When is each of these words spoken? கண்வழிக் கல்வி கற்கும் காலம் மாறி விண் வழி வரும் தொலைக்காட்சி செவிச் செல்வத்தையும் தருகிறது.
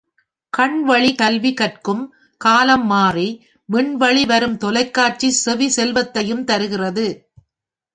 கண்வழிக் 0.53 1.17
கல்வி 1.17 1.53
கற்கும் 1.53 2.01
காலம் 2.41 2.85
மாறி 2.85 3.29
விண் 3.69 3.95
வழி 3.95 4.25
வரும் 4.25 4.57
தொலைக்காட்சி 4.57 5.29
செவிச் 5.45 5.75
செல்வத்தையும் 5.77 6.43
தருகிறது. 6.43 7.07